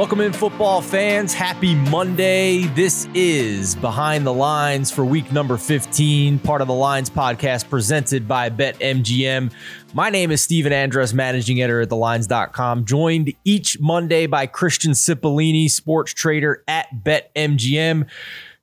Welcome 0.00 0.22
in, 0.22 0.32
football 0.32 0.80
fans. 0.80 1.34
Happy 1.34 1.74
Monday. 1.74 2.62
This 2.68 3.06
is 3.12 3.74
Behind 3.74 4.26
the 4.26 4.32
Lines 4.32 4.90
for 4.90 5.04
week 5.04 5.30
number 5.30 5.58
15, 5.58 6.38
part 6.38 6.62
of 6.62 6.68
the 6.68 6.74
Lines 6.74 7.10
podcast 7.10 7.68
presented 7.68 8.26
by 8.26 8.48
BetMGM. 8.48 9.52
My 9.92 10.08
name 10.08 10.30
is 10.30 10.40
Stephen 10.40 10.72
Andress, 10.72 11.12
managing 11.12 11.60
editor 11.60 11.82
at 11.82 11.90
thelines.com, 11.90 12.86
joined 12.86 13.34
each 13.44 13.78
Monday 13.78 14.26
by 14.26 14.46
Christian 14.46 14.92
Cipollini, 14.92 15.70
sports 15.70 16.14
trader 16.14 16.64
at 16.66 16.86
BetMGM. 17.04 18.08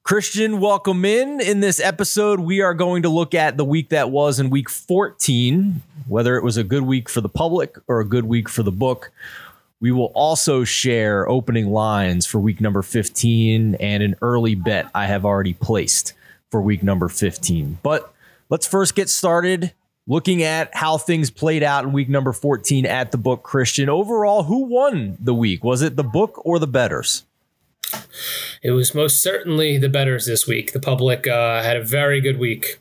Christian, 0.01 0.59
welcome 0.59 1.05
in. 1.05 1.39
In 1.39 1.59
this 1.59 1.79
episode, 1.79 2.39
we 2.39 2.61
are 2.61 2.73
going 2.73 3.03
to 3.03 3.09
look 3.09 3.35
at 3.35 3.57
the 3.57 3.65
week 3.65 3.89
that 3.89 4.09
was 4.09 4.39
in 4.39 4.49
week 4.49 4.71
14, 4.71 5.83
whether 6.07 6.35
it 6.35 6.43
was 6.43 6.57
a 6.57 6.63
good 6.63 6.81
week 6.81 7.07
for 7.07 7.21
the 7.21 7.29
public 7.29 7.77
or 7.87 7.99
a 7.99 8.05
good 8.05 8.25
week 8.25 8.49
for 8.49 8.63
the 8.63 8.71
book. 8.71 9.11
We 9.79 9.91
will 9.91 10.11
also 10.15 10.63
share 10.63 11.29
opening 11.29 11.67
lines 11.69 12.25
for 12.25 12.39
week 12.39 12.59
number 12.59 12.81
15 12.81 13.75
and 13.75 14.03
an 14.03 14.15
early 14.21 14.55
bet 14.55 14.89
I 14.95 15.05
have 15.05 15.23
already 15.23 15.53
placed 15.53 16.13
for 16.49 16.61
week 16.61 16.81
number 16.81 17.09
15. 17.09 17.77
But 17.83 18.11
let's 18.49 18.65
first 18.65 18.95
get 18.95 19.09
started 19.09 19.73
looking 20.07 20.41
at 20.41 20.73
how 20.73 20.97
things 20.97 21.29
played 21.29 21.61
out 21.61 21.83
in 21.83 21.91
week 21.91 22.09
number 22.09 22.33
14 22.33 22.85
at 22.85 23.11
the 23.11 23.17
book 23.17 23.43
Christian. 23.43 23.89
Overall, 23.89 24.43
who 24.43 24.65
won 24.65 25.17
the 25.19 25.33
week? 25.33 25.63
Was 25.63 25.81
it 25.81 25.95
the 25.95 26.03
book 26.03 26.41
or 26.43 26.57
the 26.57 26.67
bettors? 26.67 27.25
It 28.63 28.71
was 28.71 28.95
most 28.95 29.21
certainly 29.21 29.77
the 29.77 29.89
bettors 29.89 30.25
this 30.25 30.47
week. 30.47 30.73
The 30.73 30.79
public 30.79 31.27
uh, 31.27 31.61
had 31.61 31.77
a 31.77 31.83
very 31.83 32.19
good 32.21 32.39
week. 32.39 32.79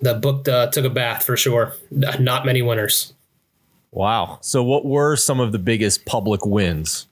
The 0.00 0.14
book 0.14 0.48
uh, 0.48 0.68
took 0.68 0.84
a 0.84 0.90
bath 0.90 1.24
for 1.24 1.36
sure. 1.36 1.74
Not 1.90 2.46
many 2.46 2.62
winners. 2.62 3.13
Wow. 3.94 4.38
So, 4.42 4.62
what 4.62 4.84
were 4.84 5.14
some 5.14 5.38
of 5.38 5.52
the 5.52 5.58
biggest 5.58 6.04
public 6.04 6.44
wins? 6.44 7.06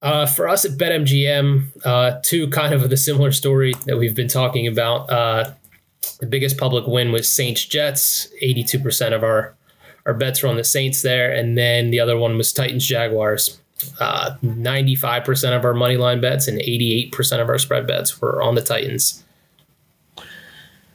Uh, 0.00 0.24
for 0.24 0.48
us 0.48 0.64
at 0.64 0.78
BetMGM, 0.78 1.84
uh, 1.84 2.20
two 2.22 2.48
kind 2.48 2.72
of 2.72 2.88
the 2.88 2.96
similar 2.96 3.32
story 3.32 3.74
that 3.86 3.98
we've 3.98 4.14
been 4.14 4.28
talking 4.28 4.66
about. 4.66 5.10
Uh, 5.10 5.52
the 6.20 6.26
biggest 6.26 6.56
public 6.56 6.86
win 6.86 7.12
was 7.12 7.30
Saints 7.30 7.66
Jets. 7.66 8.28
82% 8.42 9.12
of 9.12 9.22
our, 9.22 9.54
our 10.06 10.14
bets 10.14 10.42
were 10.42 10.48
on 10.48 10.56
the 10.56 10.64
Saints 10.64 11.02
there. 11.02 11.30
And 11.30 11.58
then 11.58 11.90
the 11.90 12.00
other 12.00 12.16
one 12.16 12.38
was 12.38 12.52
Titans 12.52 12.86
Jaguars. 12.86 13.60
95% 13.98 15.52
uh, 15.52 15.56
of 15.56 15.64
our 15.64 15.74
money 15.74 15.96
line 15.96 16.20
bets 16.20 16.46
and 16.46 16.58
88% 16.60 17.40
of 17.40 17.48
our 17.48 17.58
spread 17.58 17.86
bets 17.86 18.20
were 18.20 18.40
on 18.40 18.54
the 18.54 18.62
Titans 18.62 19.24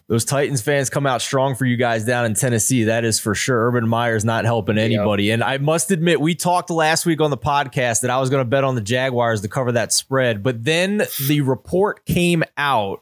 those 0.08 0.23
Titans 0.23 0.61
fans 0.61 0.89
come 0.89 1.08
out 1.08 1.22
strong 1.22 1.56
for 1.56 1.66
you 1.66 1.78
guys 1.78 2.06
down 2.06 2.25
in 2.25 2.36
Tennessee. 2.36 2.84
That 2.84 3.03
is 3.06 3.20
for 3.20 3.34
sure. 3.34 3.67
Urban 3.67 3.88
Meyer's 3.88 4.23
not 4.23 4.45
helping 4.45 4.78
anybody. 4.78 5.25
Yep. 5.25 5.34
And 5.34 5.44
I 5.44 5.58
must 5.58 5.89
admit, 5.89 6.22
we 6.22 6.36
talked 6.36 6.70
last 6.70 7.06
week 7.06 7.22
on 7.22 7.31
the 7.31 7.38
podcast 7.38 8.02
that 8.02 8.12
I 8.12 8.20
was 8.20 8.30
going 8.30 8.42
to 8.42 8.50
bet 8.50 8.64
on 8.64 8.75
the 8.75 8.81
Jaguars 8.81 9.42
to 9.42 9.47
cover 9.47 9.72
that 9.72 9.92
spread. 9.92 10.44
But 10.44 10.64
then 10.64 11.03
the 11.28 11.42
report 11.42 12.06
came 12.06 12.44
out 12.56 13.02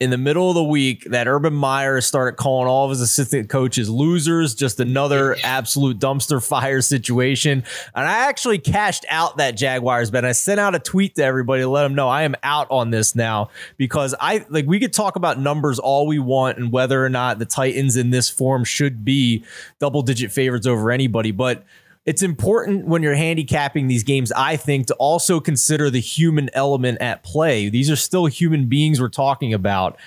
in 0.00 0.08
the 0.08 0.16
middle 0.16 0.48
of 0.48 0.54
the 0.54 0.64
week 0.64 1.04
that 1.10 1.28
Urban 1.28 1.52
Meyer 1.52 2.00
started 2.00 2.38
calling 2.38 2.66
all 2.66 2.86
of 2.86 2.90
his 2.90 3.02
assistant 3.02 3.50
coaches 3.50 3.90
losers, 3.90 4.54
just 4.54 4.80
another 4.80 5.36
absolute 5.44 5.98
dumpster 5.98 6.42
fire 6.46 6.80
situation. 6.80 7.62
And 7.94 8.08
I 8.08 8.28
actually 8.28 8.58
cashed 8.58 9.04
out 9.10 9.36
that 9.36 9.58
Jaguars 9.58 10.10
bet. 10.10 10.24
I 10.24 10.32
sent 10.32 10.58
out 10.58 10.74
a 10.74 10.78
tweet 10.78 11.16
to 11.16 11.24
everybody 11.24 11.62
to 11.62 11.68
let 11.68 11.82
them 11.82 11.94
know 11.94 12.08
I 12.08 12.22
am 12.22 12.34
out 12.42 12.66
on 12.70 12.90
this 12.90 13.14
now 13.14 13.50
because 13.76 14.14
I 14.18 14.46
like 14.48 14.66
we 14.66 14.80
could 14.80 14.94
talk 14.94 15.16
about 15.16 15.38
numbers 15.38 15.78
all 15.78 16.06
we 16.06 16.18
want 16.18 16.56
and 16.56 16.72
whether 16.72 17.04
or 17.04 17.10
not 17.10 17.38
the 17.38 17.44
Titans 17.44 17.96
in 17.96 18.08
this 18.08 18.30
form 18.30 18.64
should 18.64 19.04
be 19.04 19.44
double 19.80 20.00
digit 20.00 20.32
favorites 20.32 20.66
over 20.66 20.90
anybody, 20.90 21.30
but 21.30 21.64
it's 22.06 22.22
important 22.22 22.86
when 22.86 23.02
you're 23.02 23.14
handicapping 23.14 23.86
these 23.86 24.04
games, 24.04 24.32
I 24.32 24.56
think, 24.56 24.86
to 24.86 24.94
also 24.94 25.38
consider 25.38 25.90
the 25.90 26.00
human 26.00 26.48
element 26.54 26.98
at 27.00 27.22
play. 27.22 27.68
These 27.68 27.90
are 27.90 27.96
still 27.96 28.26
human 28.26 28.66
beings 28.66 29.00
we're 29.00 29.08
talking 29.08 29.52
about. 29.52 29.98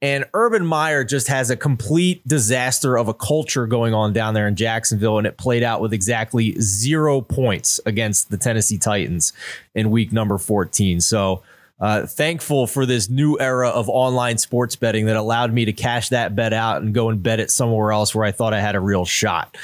And 0.00 0.24
Urban 0.32 0.66
Meyer 0.66 1.04
just 1.04 1.28
has 1.28 1.50
a 1.50 1.56
complete 1.56 2.26
disaster 2.26 2.96
of 2.96 3.06
a 3.06 3.14
culture 3.14 3.66
going 3.66 3.92
on 3.92 4.12
down 4.14 4.32
there 4.32 4.48
in 4.48 4.56
Jacksonville, 4.56 5.18
and 5.18 5.26
it 5.26 5.36
played 5.36 5.62
out 5.62 5.80
with 5.80 5.92
exactly 5.92 6.58
zero 6.58 7.20
points 7.20 7.78
against 7.84 8.30
the 8.30 8.38
Tennessee 8.38 8.78
Titans 8.78 9.32
in 9.74 9.90
week 9.90 10.10
number 10.10 10.38
14. 10.38 11.00
So, 11.00 11.42
uh, 11.82 12.06
thankful 12.06 12.68
for 12.68 12.86
this 12.86 13.10
new 13.10 13.36
era 13.40 13.68
of 13.68 13.88
online 13.88 14.38
sports 14.38 14.76
betting 14.76 15.06
that 15.06 15.16
allowed 15.16 15.52
me 15.52 15.64
to 15.64 15.72
cash 15.72 16.10
that 16.10 16.36
bet 16.36 16.52
out 16.52 16.80
and 16.80 16.94
go 16.94 17.08
and 17.08 17.24
bet 17.24 17.40
it 17.40 17.50
somewhere 17.50 17.90
else 17.90 18.14
where 18.14 18.24
I 18.24 18.30
thought 18.30 18.54
I 18.54 18.60
had 18.60 18.76
a 18.76 18.80
real 18.80 19.04
shot. 19.04 19.58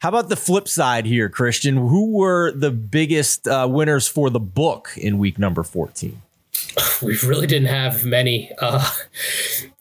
How 0.00 0.08
about 0.08 0.28
the 0.28 0.36
flip 0.36 0.66
side 0.66 1.06
here, 1.06 1.28
Christian? 1.28 1.76
Who 1.76 2.10
were 2.10 2.50
the 2.50 2.72
biggest 2.72 3.46
uh, 3.46 3.68
winners 3.70 4.08
for 4.08 4.30
the 4.30 4.40
book 4.40 4.90
in 4.96 5.18
week 5.18 5.38
number 5.38 5.62
14? 5.62 6.20
we 7.02 7.16
really 7.24 7.46
didn't 7.46 7.68
have 7.68 8.04
many. 8.04 8.50
Uh, 8.58 8.80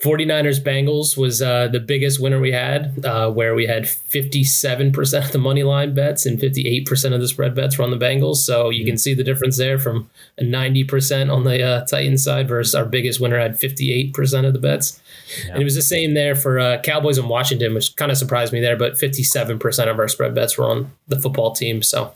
49ers 0.03 0.63
Bengals 0.63 1.17
was 1.17 1.41
uh, 1.41 1.67
the 1.67 1.79
biggest 1.79 2.21
winner 2.21 2.39
we 2.39 2.53
had, 2.53 3.05
uh, 3.05 3.29
where 3.29 3.53
we 3.53 3.65
had 3.65 3.83
57% 3.83 5.25
of 5.25 5.31
the 5.33 5.37
money 5.37 5.63
line 5.63 5.93
bets 5.93 6.25
and 6.25 6.39
58% 6.39 7.13
of 7.13 7.19
the 7.19 7.27
spread 7.27 7.53
bets 7.53 7.77
were 7.77 7.83
on 7.83 7.91
the 7.91 7.97
Bengals. 7.97 8.37
So 8.37 8.69
you 8.69 8.85
can 8.85 8.97
see 8.97 9.13
the 9.13 9.25
difference 9.25 9.57
there 9.57 9.77
from 9.77 10.09
90% 10.39 11.33
on 11.33 11.43
the 11.43 11.61
uh, 11.61 11.85
Titans 11.85 12.23
side 12.23 12.47
versus 12.47 12.73
our 12.73 12.85
biggest 12.85 13.19
winner 13.19 13.37
had 13.37 13.55
58% 13.55 14.45
of 14.45 14.53
the 14.53 14.59
bets. 14.59 15.01
Yeah. 15.45 15.53
And 15.53 15.61
it 15.61 15.65
was 15.65 15.75
the 15.75 15.81
same 15.81 16.13
there 16.13 16.35
for 16.35 16.59
uh, 16.59 16.81
Cowboys 16.81 17.17
and 17.17 17.27
Washington, 17.27 17.73
which 17.73 17.95
kind 17.97 18.11
of 18.11 18.17
surprised 18.17 18.53
me 18.53 18.61
there, 18.61 18.77
but 18.77 18.93
57% 18.93 19.91
of 19.91 19.99
our 19.99 20.07
spread 20.07 20.33
bets 20.33 20.57
were 20.57 20.65
on 20.65 20.91
the 21.09 21.19
football 21.19 21.51
team. 21.51 21.83
So 21.83 22.13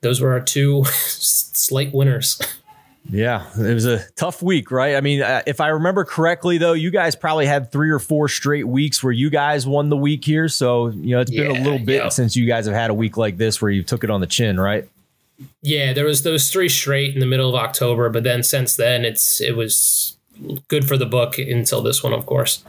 those 0.00 0.20
were 0.20 0.32
our 0.32 0.40
two 0.40 0.84
slight 0.84 1.92
winners. 1.92 2.40
Yeah, 3.08 3.46
it 3.58 3.74
was 3.74 3.86
a 3.86 4.04
tough 4.12 4.42
week, 4.42 4.70
right? 4.70 4.94
I 4.94 5.00
mean, 5.00 5.22
uh, 5.22 5.42
if 5.46 5.60
I 5.60 5.68
remember 5.68 6.04
correctly, 6.04 6.58
though, 6.58 6.74
you 6.74 6.90
guys 6.90 7.16
probably 7.16 7.46
had 7.46 7.72
three 7.72 7.90
or 7.90 7.98
four 7.98 8.28
straight 8.28 8.68
weeks 8.68 9.02
where 9.02 9.12
you 9.12 9.30
guys 9.30 9.66
won 9.66 9.88
the 9.88 9.96
week 9.96 10.24
here. 10.24 10.48
So, 10.48 10.88
you 10.88 11.16
know, 11.16 11.20
it's 11.20 11.30
been 11.30 11.50
a 11.50 11.62
little 11.62 11.78
bit 11.78 12.02
yeah. 12.02 12.08
since 12.10 12.36
you 12.36 12.46
guys 12.46 12.66
have 12.66 12.74
had 12.74 12.90
a 12.90 12.94
week 12.94 13.16
like 13.16 13.36
this 13.36 13.60
where 13.60 13.70
you 13.70 13.82
took 13.82 14.04
it 14.04 14.10
on 14.10 14.20
the 14.20 14.26
chin, 14.26 14.60
right? 14.60 14.86
Yeah, 15.62 15.92
there 15.92 16.04
was 16.04 16.22
those 16.22 16.50
three 16.50 16.68
straight 16.68 17.14
in 17.14 17.20
the 17.20 17.26
middle 17.26 17.48
of 17.48 17.54
October, 17.54 18.10
but 18.10 18.22
then 18.22 18.42
since 18.42 18.76
then, 18.76 19.04
it's 19.04 19.40
it 19.40 19.56
was 19.56 20.16
good 20.68 20.86
for 20.86 20.96
the 20.96 21.06
book 21.06 21.38
until 21.38 21.82
this 21.82 22.02
one, 22.02 22.12
of 22.12 22.26
course. 22.26 22.62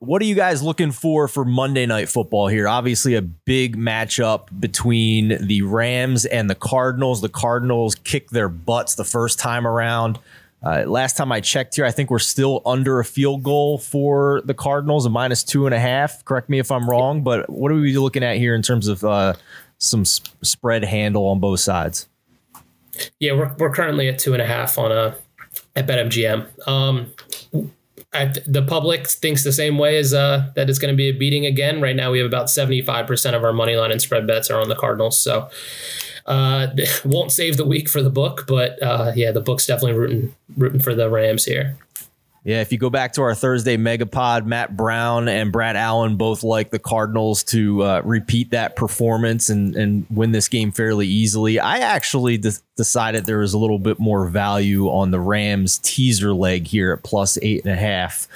What 0.00 0.22
are 0.22 0.24
you 0.24 0.34
guys 0.34 0.62
looking 0.62 0.92
for 0.92 1.28
for 1.28 1.44
Monday 1.44 1.84
Night 1.84 2.08
Football 2.08 2.48
here? 2.48 2.66
Obviously, 2.66 3.16
a 3.16 3.20
big 3.20 3.76
matchup 3.76 4.48
between 4.58 5.46
the 5.46 5.60
Rams 5.60 6.24
and 6.24 6.48
the 6.48 6.54
Cardinals. 6.54 7.20
The 7.20 7.28
Cardinals 7.28 7.96
kick 7.96 8.30
their 8.30 8.48
butts 8.48 8.94
the 8.94 9.04
first 9.04 9.38
time 9.38 9.66
around. 9.66 10.18
Uh, 10.62 10.84
last 10.86 11.18
time 11.18 11.30
I 11.30 11.42
checked 11.42 11.76
here, 11.76 11.84
I 11.84 11.90
think 11.90 12.10
we're 12.10 12.18
still 12.18 12.62
under 12.64 12.98
a 12.98 13.04
field 13.04 13.42
goal 13.42 13.76
for 13.76 14.40
the 14.46 14.54
Cardinals, 14.54 15.04
a 15.04 15.10
minus 15.10 15.44
two 15.44 15.66
and 15.66 15.74
a 15.74 15.78
half. 15.78 16.24
Correct 16.24 16.48
me 16.48 16.58
if 16.58 16.70
I'm 16.70 16.88
wrong, 16.88 17.22
but 17.22 17.50
what 17.50 17.70
are 17.70 17.74
we 17.74 17.94
looking 17.98 18.22
at 18.22 18.38
here 18.38 18.54
in 18.54 18.62
terms 18.62 18.88
of 18.88 19.04
uh, 19.04 19.34
some 19.76 20.06
sp- 20.08 20.32
spread 20.42 20.82
handle 20.82 21.26
on 21.26 21.40
both 21.40 21.60
sides? 21.60 22.08
Yeah, 23.18 23.32
we're, 23.32 23.54
we're 23.58 23.74
currently 23.74 24.08
at 24.08 24.18
two 24.18 24.32
and 24.32 24.40
a 24.40 24.46
half 24.46 24.78
on 24.78 24.92
a 24.92 25.14
at 25.76 25.86
BetMGM. 25.86 26.66
Um, 26.66 27.12
The 28.12 28.64
public 28.66 29.08
thinks 29.08 29.44
the 29.44 29.52
same 29.52 29.78
way 29.78 29.96
as 29.96 30.12
uh, 30.12 30.50
that 30.56 30.68
it's 30.68 30.80
going 30.80 30.92
to 30.92 30.96
be 30.96 31.08
a 31.08 31.12
beating 31.12 31.46
again. 31.46 31.80
Right 31.80 31.94
now, 31.94 32.10
we 32.10 32.18
have 32.18 32.26
about 32.26 32.46
75% 32.46 33.34
of 33.34 33.44
our 33.44 33.52
money 33.52 33.76
line 33.76 33.92
and 33.92 34.02
spread 34.02 34.26
bets 34.26 34.50
are 34.50 34.60
on 34.60 34.68
the 34.68 34.74
Cardinals. 34.74 35.20
So, 35.20 35.48
uh, 36.26 36.68
won't 37.04 37.30
save 37.30 37.56
the 37.56 37.64
week 37.64 37.88
for 37.88 38.02
the 38.02 38.10
book, 38.10 38.46
but 38.48 38.82
uh, 38.82 39.12
yeah, 39.14 39.30
the 39.30 39.40
book's 39.40 39.66
definitely 39.66 39.98
rooting 39.98 40.34
rooting 40.56 40.80
for 40.80 40.94
the 40.94 41.08
Rams 41.08 41.44
here. 41.44 41.76
Yeah, 42.42 42.62
if 42.62 42.72
you 42.72 42.78
go 42.78 42.88
back 42.88 43.12
to 43.14 43.22
our 43.22 43.34
Thursday 43.34 43.76
megapod, 43.76 44.46
Matt 44.46 44.74
Brown 44.74 45.28
and 45.28 45.52
Brad 45.52 45.76
Allen 45.76 46.16
both 46.16 46.42
like 46.42 46.70
the 46.70 46.78
Cardinals 46.78 47.44
to 47.44 47.82
uh, 47.82 48.02
repeat 48.02 48.50
that 48.52 48.76
performance 48.76 49.50
and, 49.50 49.76
and 49.76 50.06
win 50.08 50.32
this 50.32 50.48
game 50.48 50.72
fairly 50.72 51.06
easily. 51.06 51.60
I 51.60 51.78
actually 51.78 52.38
de- 52.38 52.54
decided 52.76 53.26
there 53.26 53.40
was 53.40 53.52
a 53.52 53.58
little 53.58 53.78
bit 53.78 53.98
more 53.98 54.26
value 54.26 54.88
on 54.88 55.10
the 55.10 55.20
Rams 55.20 55.78
teaser 55.82 56.32
leg 56.32 56.66
here 56.66 56.94
at 56.94 57.02
plus 57.02 57.38
eight 57.42 57.62
and 57.64 57.74
a 57.74 57.76
half. 57.76 58.26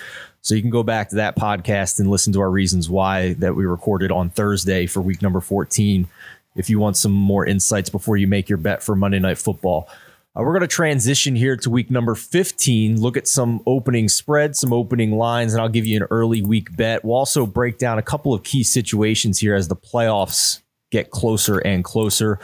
So 0.43 0.55
you 0.55 0.61
can 0.61 0.71
go 0.71 0.83
back 0.83 1.09
to 1.09 1.17
that 1.17 1.37
podcast 1.37 1.99
and 1.99 2.11
listen 2.11 2.35
to 2.35 2.41
our 2.41 2.51
reasons 2.51 2.91
why 2.91 3.33
that 3.35 3.57
we 3.57 3.65
recorded 3.65 4.13
on 4.13 4.29
Thursday 4.29 4.85
for 4.85 5.01
week 5.01 5.23
number 5.23 5.41
14 5.41 6.07
if 6.55 6.69
you 6.69 6.79
want 6.79 6.99
some 6.99 7.13
more 7.13 7.47
insights 7.47 7.89
before 7.89 8.19
you 8.19 8.27
make 8.27 8.51
your 8.51 8.59
bet 8.59 8.83
for 8.83 8.95
Monday 8.95 9.19
Night 9.19 9.39
Football. 9.39 9.89
Uh, 10.37 10.43
we're 10.43 10.53
going 10.53 10.63
to 10.63 10.67
transition 10.67 11.37
here 11.37 11.57
to 11.57 11.71
week 11.71 11.93
number 11.93 12.17
15, 12.17 13.01
look 13.01 13.17
at 13.17 13.29
some 13.29 13.63
opening 13.67 14.09
spreads, 14.09 14.59
some 14.59 14.73
opening 14.73 15.13
lines, 15.13 15.55
and 15.55 15.63
I'll 15.63 15.69
give 15.69 15.87
you 15.87 15.97
an 15.97 16.09
early 16.11 16.43
week 16.43 16.77
bet. 16.77 17.05
We'll 17.05 17.17
also 17.17 17.47
break 17.47 17.79
down 17.79 17.99
a 17.99 18.03
couple 18.03 18.35
of 18.35 18.43
key 18.43 18.65
situations 18.65 19.39
here 19.39 19.55
as 19.55 19.69
the 19.69 19.77
playoffs 19.77 20.61
get 20.91 21.11
closer 21.11 21.59
and 21.59 21.85
closer. 21.85 22.41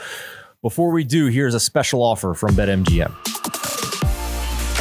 Before 0.61 0.91
we 0.91 1.03
do, 1.03 1.25
here's 1.25 1.53
a 1.53 1.59
special 1.59 2.01
offer 2.01 2.33
from 2.33 2.51
BetMGM. 2.51 3.30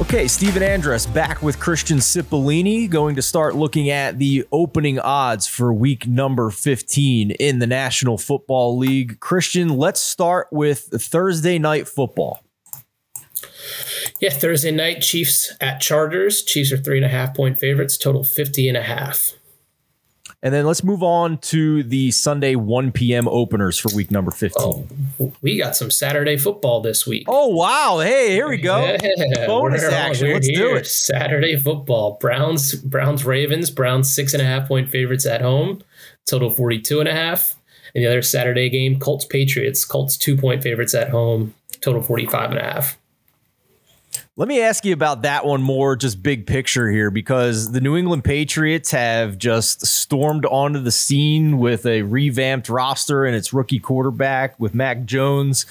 Okay, 0.00 0.28
Stephen 0.28 0.62
Andress 0.62 1.12
back 1.12 1.42
with 1.42 1.60
Christian 1.60 1.98
Cipollini, 1.98 2.88
going 2.88 3.16
to 3.16 3.22
start 3.22 3.54
looking 3.54 3.90
at 3.90 4.18
the 4.18 4.46
opening 4.50 4.98
odds 4.98 5.46
for 5.46 5.74
week 5.74 6.06
number 6.06 6.50
15 6.50 7.32
in 7.32 7.58
the 7.58 7.66
National 7.66 8.16
Football 8.16 8.78
League. 8.78 9.20
Christian, 9.20 9.68
let's 9.68 10.00
start 10.00 10.48
with 10.50 10.88
Thursday 10.90 11.58
night 11.58 11.86
football. 11.86 12.42
Yeah, 14.20 14.30
Thursday 14.30 14.70
night, 14.70 15.02
Chiefs 15.02 15.54
at 15.60 15.82
Chargers. 15.82 16.42
Chiefs 16.42 16.72
are 16.72 16.78
three 16.78 16.96
and 16.96 17.04
a 17.04 17.10
half 17.10 17.36
point 17.36 17.58
favorites, 17.58 17.98
total 17.98 18.24
50 18.24 18.68
and 18.68 18.78
a 18.78 18.82
half. 18.82 19.34
And 20.42 20.54
then 20.54 20.64
let's 20.64 20.82
move 20.82 21.02
on 21.02 21.36
to 21.38 21.82
the 21.82 22.10
Sunday 22.10 22.54
1 22.54 22.92
p.m. 22.92 23.28
openers 23.28 23.78
for 23.78 23.94
week 23.94 24.10
number 24.10 24.30
15. 24.30 24.62
Oh, 24.64 24.86
we 25.42 25.58
got 25.58 25.76
some 25.76 25.90
Saturday 25.90 26.36
football 26.36 26.80
this 26.80 27.06
week. 27.06 27.24
Oh, 27.28 27.48
wow. 27.48 28.00
Hey, 28.02 28.30
here 28.30 28.48
we 28.48 28.56
go. 28.56 28.80
Yeah, 28.80 29.46
Bonus 29.46 29.84
action. 29.84 30.32
Let's 30.32 30.46
here. 30.46 30.56
do 30.56 30.76
it. 30.76 30.86
Saturday 30.86 31.56
football. 31.56 32.16
Browns, 32.20 32.74
Browns, 32.74 33.24
Ravens. 33.24 33.70
Browns 33.70 34.12
six 34.12 34.32
and 34.32 34.42
a 34.42 34.46
half 34.46 34.68
point 34.68 34.90
favorites 34.90 35.26
at 35.26 35.42
home, 35.42 35.82
total 36.26 36.50
42 36.50 37.00
and 37.00 37.08
a 37.08 37.12
half. 37.12 37.56
And 37.94 38.04
the 38.04 38.08
other 38.08 38.22
Saturday 38.22 38.68
game, 38.70 38.98
Colts, 38.98 39.24
Patriots. 39.24 39.84
Colts 39.84 40.16
two 40.16 40.36
point 40.36 40.62
favorites 40.62 40.94
at 40.94 41.10
home, 41.10 41.54
total 41.80 42.02
45 42.02 42.50
and 42.50 42.60
a 42.60 42.62
half. 42.62 42.99
Let 44.40 44.48
me 44.48 44.62
ask 44.62 44.86
you 44.86 44.94
about 44.94 45.20
that 45.20 45.44
one 45.44 45.60
more, 45.60 45.96
just 45.96 46.22
big 46.22 46.46
picture 46.46 46.90
here, 46.90 47.10
because 47.10 47.72
the 47.72 47.80
New 47.82 47.94
England 47.94 48.24
Patriots 48.24 48.90
have 48.90 49.36
just 49.36 49.84
stormed 49.84 50.46
onto 50.46 50.80
the 50.80 50.90
scene 50.90 51.58
with 51.58 51.84
a 51.84 52.00
revamped 52.04 52.70
roster 52.70 53.26
and 53.26 53.36
its 53.36 53.52
rookie 53.52 53.78
quarterback 53.78 54.58
with 54.58 54.74
Mac 54.74 55.04
Jones. 55.04 55.66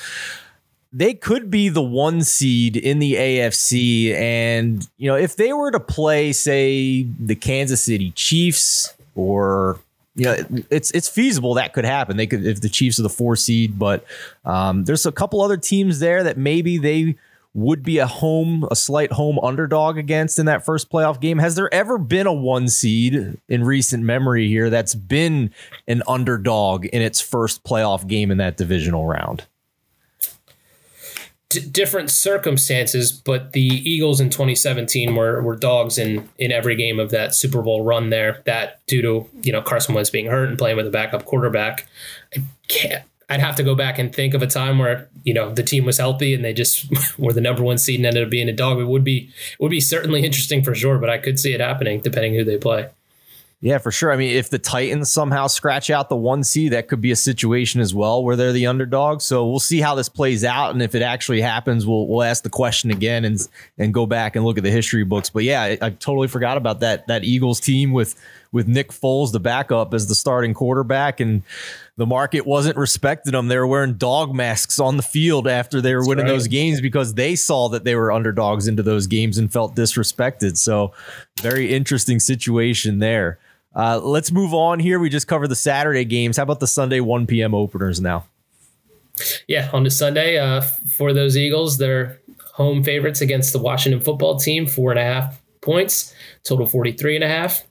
They 0.94 1.16
could 1.16 1.50
be 1.50 1.70
the 1.70 1.82
one 1.82 2.22
seed 2.22 2.78
in 2.78 3.00
the 3.00 3.16
AFC. 3.16 4.14
And, 4.14 4.88
you 4.98 5.10
know, 5.10 5.16
if 5.16 5.36
they 5.36 5.52
were 5.52 5.72
to 5.72 5.80
play, 5.80 6.32
say, 6.32 7.08
the 7.20 7.34
Kansas 7.34 7.82
City 7.82 8.12
Chiefs 8.12 8.94
or 9.16 9.80
you 10.14 10.26
know, 10.26 10.36
it's 10.70 10.92
it's 10.92 11.08
feasible 11.08 11.56
that 11.56 11.74
could 11.74 11.86
happen. 11.86 12.18
They 12.18 12.28
could 12.28 12.46
if 12.46 12.62
the 12.62 12.70
Chiefs 12.70 13.00
are 13.00 13.04
the 13.04 13.10
four 13.10 13.36
seed, 13.36 13.80
but 13.80 14.06
um, 14.46 14.84
there's 14.84 15.06
a 15.06 15.12
couple 15.12 15.42
other 15.42 15.58
teams 15.58 16.00
there 16.00 16.24
that 16.24 16.38
maybe 16.38 16.78
they 16.78 17.16
would 17.54 17.84
be 17.84 17.98
a 17.98 18.08
home, 18.08 18.68
a 18.70 18.76
slight 18.76 19.12
home 19.12 19.40
underdog 19.40 19.98
against 19.98 20.38
in 20.38 20.46
that 20.46 20.64
first 20.64 20.90
playoff 20.90 21.20
game. 21.20 21.40
Has 21.40 21.56
there 21.56 21.74
ever 21.74 21.98
been 21.98 22.28
a 22.28 22.34
one 22.34 22.68
seed 22.68 23.38
in 23.48 23.64
recent 23.64 24.04
memory 24.04 24.48
here 24.48 24.70
that's 24.70 24.96
been 24.96 25.52
an 25.88 26.04
underdog 26.08 26.86
in 26.86 27.02
its 27.02 27.20
first 27.20 27.64
playoff 27.64 28.08
game 28.08 28.30
in 28.30 28.38
that 28.38 28.58
divisional 28.58 29.08
round? 29.08 29.46
D- 31.50 31.62
different 31.62 32.12
circumstances, 32.12 33.12
but 33.12 33.54
the 33.54 33.62
Eagles 33.62 34.22
in 34.22 34.30
2017 34.30 35.16
were, 35.16 35.42
were 35.42 35.56
dogs 35.56 35.98
in, 35.98 36.30
in 36.38 36.52
every 36.52 36.76
game 36.76 37.00
of 37.00 37.10
that 37.10 37.34
Super 37.34 37.64
Bowl 37.64 37.84
run 37.84 38.12
there. 38.12 38.44
That 38.46 38.86
due 38.86 39.02
to 39.02 39.28
you 39.42 39.52
know 39.52 39.64
Carson 39.64 39.96
Wentz 39.96 40.12
being 40.12 40.28
hurt 40.28 40.50
and 40.50 40.58
playing 40.60 40.78
with 40.78 40.86
a 40.86 40.92
backup 40.92 41.26
quarterback, 41.26 41.88
I 42.36 42.44
can't 42.68 43.04
I'd 43.30 43.40
have 43.42 43.56
to 43.58 43.64
go 43.64 43.76
back 43.76 44.00
and 44.00 44.14
think 44.14 44.34
of 44.34 44.42
a 44.42 44.48
time 44.48 44.80
where 44.80 45.08
you 45.24 45.34
know 45.34 45.54
the 45.54 45.64
team 45.64 45.86
was 45.86 45.98
healthy 45.98 46.34
and 46.34 46.44
they 46.44 46.54
just 46.54 46.86
were 47.20 47.34
the 47.34 47.42
number 47.42 47.64
one 47.64 47.78
seed 47.78 48.00
and 48.00 48.06
ended 48.06 48.24
up 48.24 48.30
being 48.30 48.50
a 48.50 48.54
dog. 48.54 48.80
It 48.80 48.86
would 48.86 49.04
be 49.04 49.30
it 49.52 49.60
would 49.60 49.72
be 49.72 49.82
certainly 49.82 50.24
interesting 50.24 50.64
for 50.64 50.74
sure, 50.74 50.98
but 50.98 51.10
I 51.10 51.18
could 51.18 51.40
see 51.40 51.54
it 51.54 51.60
happening 51.62 52.02
depending 52.02 52.34
who 52.34 52.44
they 52.44 52.58
play. 52.58 52.90
Yeah, 53.62 53.78
for 53.78 53.92
sure. 53.92 54.10
I 54.14 54.16
mean, 54.16 54.38
if 54.38 54.50
the 54.50 54.58
Titans 54.58 55.12
somehow 55.12 55.48
scratch 55.48 55.90
out 55.90 56.08
the 56.08 56.16
one 56.16 56.46
seed, 56.46 56.72
that 56.72 56.88
could 56.88 57.02
be 57.02 57.12
a 57.12 57.16
situation 57.16 57.82
as 57.82 57.94
well 57.94 58.24
where 58.24 58.38
they're 58.38 58.54
the 58.54 58.68
underdog. 58.68 59.20
So 59.20 59.50
we'll 59.50 59.60
see 59.60 59.82
how 59.82 59.96
this 59.96 60.08
plays 60.08 60.46
out, 60.46 60.72
and 60.72 60.82
if 60.82 60.96
it 60.96 61.02
actually 61.02 61.42
happens, 61.42 61.86
we'll 61.86 62.08
we'll 62.08 62.24
ask 62.24 62.44
the 62.44 62.50
question 62.50 62.90
again 62.90 63.26
and 63.26 63.38
and 63.78 63.94
go 63.94 64.06
back 64.06 64.38
and 64.38 64.46
look 64.46 64.58
at 64.58 64.64
the 64.64 64.72
history 64.72 65.04
books. 65.04 65.30
But 65.30 65.44
yeah, 65.44 65.62
I, 65.62 65.78
I 65.82 65.90
totally 65.90 66.30
forgot 66.30 66.56
about 66.56 66.80
that 66.80 67.08
that 67.08 67.26
Eagles 67.26 67.60
team 67.60 67.92
with 67.92 68.16
with 68.52 68.68
Nick 68.68 68.90
Foles, 68.90 69.32
the 69.32 69.40
backup, 69.40 69.94
as 69.94 70.08
the 70.08 70.16
starting 70.16 70.54
quarterback, 70.54 71.20
and 71.20 71.44
the 71.98 72.06
market 72.06 72.46
wasn't 72.46 72.78
respecting 72.78 73.34
them. 73.34 73.48
They 73.48 73.58
were 73.58 73.68
wearing 73.68 73.94
dog 73.94 74.34
masks 74.34 74.80
on 74.80 74.98
the 74.98 75.04
field 75.04 75.48
after 75.48 75.82
they 75.82 75.94
were 75.94 76.02
That's 76.02 76.10
winning 76.10 76.26
right. 76.26 76.32
those 76.32 76.48
games 76.48 76.82
because 76.82 77.14
they 77.14 77.36
saw 77.36 77.70
that 77.70 77.84
they 77.84 77.96
were 77.96 78.12
underdogs 78.12 78.68
into 78.68 78.82
those 78.82 79.08
games 79.08 79.38
and 79.38 79.52
felt 79.52 79.76
disrespected. 79.76 80.58
So, 80.58 80.94
very 81.42 81.74
interesting 81.74 82.20
situation 82.20 83.00
there. 83.00 83.40
Uh, 83.76 84.00
let's 84.00 84.32
move 84.32 84.54
on 84.54 84.80
here. 84.80 85.00
We 85.00 85.10
just 85.10 85.28
covered 85.28 85.50
the 85.50 85.56
Saturday 85.56 86.06
games. 86.06 86.38
How 86.38 86.44
about 86.44 86.60
the 86.60 86.68
Sunday 86.68 87.02
1 87.02 87.28
p.m. 87.28 87.54
openers 87.54 88.02
now? 88.02 88.26
Yeah, 89.48 89.70
on 89.74 89.84
the 89.84 89.92
Sunday 89.92 90.38
uh, 90.38 90.62
for 90.62 91.14
those 91.14 91.38
Eagles, 91.38 91.78
they're 91.78 92.20
home 92.54 92.84
favorites 92.84 93.22
against 93.22 93.54
the 93.54 93.60
Washington 93.60 94.02
football 94.02 94.38
team, 94.38 94.66
four 94.66 94.92
and 94.92 95.00
a 95.00 95.04
half 95.04 95.42
points, 95.62 96.14
total 96.44 96.66
43 96.66 97.16
and 97.16 97.24
a 97.24 97.28
half. 97.28 97.64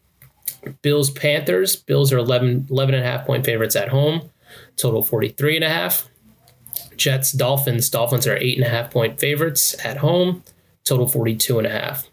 Bills 0.83 1.11
Panthers. 1.11 1.77
Bills 1.77 2.13
are 2.13 2.19
11, 2.19 2.69
11 2.71 2.95
and 2.95 3.05
a 3.05 3.07
half 3.07 3.27
point 3.27 3.45
favorites 3.45 3.77
at 3.77 3.89
home, 3.89 4.31
total 4.77 5.03
43 5.03 5.57
and 5.57 5.65
a 5.65 5.69
half. 5.69 6.09
Jets 6.97 7.33
Dolphins. 7.33 7.89
Dolphins 7.91 8.27
are 8.27 8.37
eight 8.37 8.59
and 8.59 8.67
a 8.67 8.71
half 8.71 8.91
point 8.91 9.21
favorites 9.21 9.75
at 9.85 9.99
home, 9.99 10.43
total 10.85 11.09
42 11.09 11.59
and 11.59 11.67
a 11.67 11.71
half. 11.71 12.09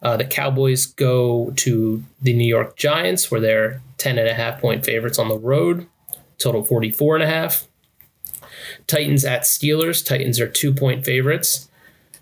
Uh, 0.00 0.16
the 0.16 0.24
Cowboys 0.24 0.86
go 0.86 1.50
to 1.56 2.02
the 2.20 2.34
New 2.34 2.46
York 2.46 2.76
Giants, 2.76 3.30
where 3.30 3.40
they're 3.40 3.80
10 3.98 4.18
and 4.18 4.28
a 4.28 4.34
half 4.34 4.60
point 4.60 4.84
favorites 4.84 5.18
on 5.18 5.28
the 5.28 5.38
road, 5.38 5.86
total 6.38 6.62
44 6.62 7.16
and 7.16 7.24
a 7.24 7.26
half. 7.26 7.66
Titans 8.86 9.24
at 9.24 9.42
Steelers. 9.42 10.04
Titans 10.04 10.38
are 10.40 10.48
two 10.48 10.72
point 10.72 11.04
favorites. 11.04 11.68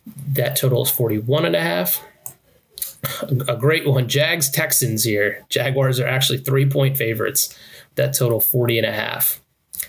That 0.06 0.56
total 0.56 0.82
is 0.82 0.90
41 0.90 1.44
and 1.44 1.56
a 1.56 1.60
half 1.60 2.02
a 3.48 3.56
great 3.56 3.86
one. 3.86 4.08
Jags 4.08 4.50
Texans 4.50 5.04
here. 5.04 5.44
Jaguars 5.48 5.98
are 6.00 6.06
actually 6.06 6.38
three 6.38 6.68
point 6.68 6.96
favorites. 6.96 7.56
That 7.96 8.14
total 8.14 8.40
40 8.40 8.78
and 8.78 8.86
a 8.86 8.92
half. 8.92 9.40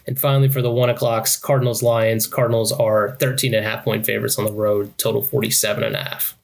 And 0.05 0.19
finally, 0.19 0.49
for 0.49 0.61
the 0.61 0.71
one 0.71 0.89
o'clocks, 0.89 1.37
Cardinals 1.37 1.81
Lions. 1.81 2.27
Cardinals 2.27 2.71
are 2.71 3.15
13 3.19 3.53
and 3.53 3.65
a 3.65 3.69
half 3.69 3.85
point 3.85 4.05
favorites 4.05 4.37
on 4.37 4.45
the 4.45 4.51
road, 4.51 4.97
total 4.97 5.21
47 5.21 5.83
and 5.83 5.95
a 5.95 6.03
half. 6.03 6.37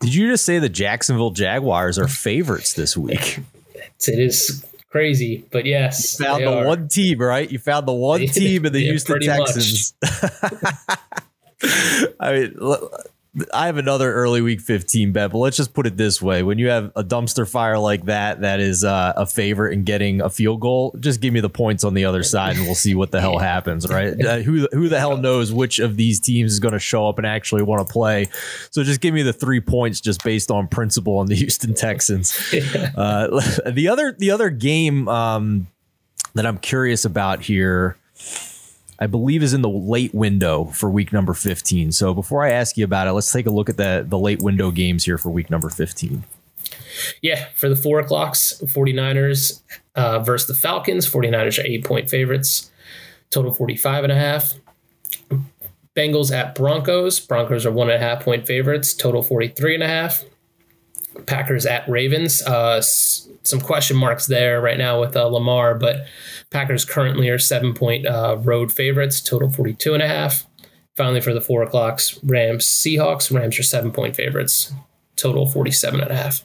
Did 0.00 0.14
you 0.14 0.30
just 0.30 0.44
say 0.44 0.58
the 0.58 0.68
Jacksonville 0.68 1.32
Jaguars 1.32 1.98
are 1.98 2.08
favorites 2.08 2.72
this 2.72 2.96
week? 2.96 3.40
it 3.74 4.18
is 4.18 4.64
crazy, 4.90 5.44
but 5.50 5.66
yes. 5.66 6.18
You 6.18 6.24
found 6.24 6.44
the 6.44 6.58
are. 6.60 6.64
one 6.66 6.88
team, 6.88 7.18
right? 7.18 7.50
You 7.50 7.58
found 7.58 7.86
the 7.86 7.92
one 7.92 8.20
team 8.28 8.64
in 8.64 8.72
the 8.72 8.80
yeah, 8.80 8.90
Houston 8.90 9.20
Texans. 9.20 9.94
I 12.20 12.32
mean, 12.32 12.56
I 13.52 13.66
have 13.66 13.76
another 13.76 14.12
early 14.12 14.40
week 14.40 14.60
15 14.60 15.12
bet, 15.12 15.30
but 15.30 15.38
let's 15.38 15.56
just 15.56 15.74
put 15.74 15.86
it 15.86 15.96
this 15.96 16.20
way. 16.20 16.42
When 16.42 16.58
you 16.58 16.68
have 16.68 16.92
a 16.96 17.04
dumpster 17.04 17.48
fire 17.48 17.78
like 17.78 18.04
that, 18.06 18.40
that 18.40 18.60
is 18.60 18.84
uh, 18.84 19.12
a 19.16 19.26
favorite 19.26 19.72
in 19.72 19.84
getting 19.84 20.20
a 20.20 20.30
field 20.30 20.60
goal, 20.60 20.94
just 21.00 21.20
give 21.20 21.32
me 21.32 21.40
the 21.40 21.50
points 21.50 21.84
on 21.84 21.94
the 21.94 22.04
other 22.04 22.22
side 22.22 22.56
and 22.56 22.66
we'll 22.66 22.74
see 22.74 22.94
what 22.94 23.10
the 23.10 23.20
hell 23.20 23.38
happens, 23.38 23.88
right? 23.88 24.14
Uh, 24.24 24.38
who, 24.38 24.68
who 24.72 24.88
the 24.88 24.98
hell 24.98 25.16
knows 25.16 25.52
which 25.52 25.78
of 25.78 25.96
these 25.96 26.20
teams 26.20 26.52
is 26.52 26.60
going 26.60 26.72
to 26.72 26.78
show 26.78 27.08
up 27.08 27.18
and 27.18 27.26
actually 27.26 27.62
want 27.62 27.86
to 27.86 27.92
play? 27.92 28.28
So 28.70 28.82
just 28.82 29.00
give 29.00 29.14
me 29.14 29.22
the 29.22 29.32
three 29.32 29.60
points 29.60 30.00
just 30.00 30.22
based 30.24 30.50
on 30.50 30.68
principle 30.68 31.18
on 31.18 31.26
the 31.26 31.34
Houston 31.34 31.74
Texans. 31.74 32.36
Uh, 32.96 33.40
the 33.70 33.88
other, 33.88 34.12
the 34.12 34.30
other 34.30 34.50
game 34.50 35.08
um, 35.08 35.66
that 36.34 36.46
I'm 36.46 36.58
curious 36.58 37.04
about 37.04 37.42
here 37.42 37.96
I 38.98 39.06
believe 39.06 39.42
is 39.42 39.54
in 39.54 39.62
the 39.62 39.68
late 39.68 40.12
window 40.12 40.66
for 40.66 40.90
week 40.90 41.12
number 41.12 41.34
15. 41.34 41.92
So 41.92 42.12
before 42.14 42.44
I 42.44 42.50
ask 42.50 42.76
you 42.76 42.84
about 42.84 43.06
it, 43.06 43.12
let's 43.12 43.30
take 43.30 43.46
a 43.46 43.50
look 43.50 43.68
at 43.68 43.76
the 43.76 44.04
the 44.06 44.18
late 44.18 44.42
window 44.42 44.70
games 44.70 45.04
here 45.04 45.18
for 45.18 45.30
week 45.30 45.50
number 45.50 45.70
15. 45.70 46.24
Yeah, 47.22 47.46
for 47.54 47.68
the 47.68 47.76
four 47.76 48.00
o'clocks, 48.00 48.60
49ers 48.64 49.62
uh, 49.94 50.18
versus 50.20 50.48
the 50.48 50.54
Falcons. 50.54 51.08
49ers 51.08 51.62
are 51.62 51.66
eight 51.66 51.84
point 51.84 52.10
favorites, 52.10 52.70
total 53.30 53.54
45 53.54 54.04
and 54.04 54.12
a 54.12 54.16
half. 54.16 54.54
Bengals 55.96 56.32
at 56.32 56.54
Broncos. 56.54 57.20
Broncos 57.20 57.66
are 57.66 57.72
one 57.72 57.90
and 57.90 58.02
a 58.02 58.06
half 58.06 58.24
point 58.24 58.46
favorites, 58.46 58.94
total 58.94 59.22
43 59.22 59.74
and 59.74 59.82
a 59.82 59.88
half. 59.88 60.24
Packers 61.26 61.66
at 61.66 61.88
Ravens. 61.88 62.42
Uh, 62.42 62.82
some 63.42 63.60
question 63.60 63.96
marks 63.96 64.26
there 64.26 64.60
right 64.60 64.78
now 64.78 65.00
with 65.00 65.16
uh, 65.16 65.26
Lamar, 65.26 65.74
but 65.74 66.06
Packers 66.50 66.84
currently 66.84 67.28
are 67.28 67.38
seven 67.38 67.74
point 67.74 68.06
uh, 68.06 68.36
road 68.40 68.72
favorites, 68.72 69.20
total 69.20 69.50
42 69.50 69.94
and 69.94 70.02
a 70.02 70.08
half. 70.08 70.46
Finally, 70.96 71.20
for 71.20 71.32
the 71.32 71.40
four 71.40 71.62
o'clocks, 71.62 72.18
Rams 72.24 72.66
Seahawks. 72.66 73.34
Rams 73.34 73.58
are 73.58 73.62
seven 73.62 73.92
point 73.92 74.16
favorites, 74.16 74.72
total 75.16 75.46
47 75.46 76.00
and 76.00 76.10
a 76.10 76.16
half. 76.16 76.44